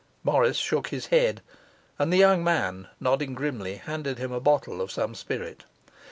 [0.23, 1.43] Morris shook his head,
[1.99, 5.63] and the young man, nodding grimly, handed him a bottle of some spirit.